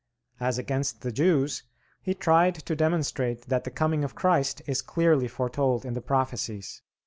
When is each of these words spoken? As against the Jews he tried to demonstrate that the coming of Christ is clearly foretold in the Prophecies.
As 0.39 0.57
against 0.57 1.01
the 1.01 1.11
Jews 1.11 1.61
he 2.01 2.15
tried 2.15 2.55
to 2.55 2.75
demonstrate 2.75 3.43
that 3.49 3.65
the 3.65 3.69
coming 3.69 4.03
of 4.03 4.15
Christ 4.15 4.63
is 4.65 4.81
clearly 4.81 5.27
foretold 5.27 5.85
in 5.85 5.93
the 5.93 6.01
Prophecies. 6.01 6.81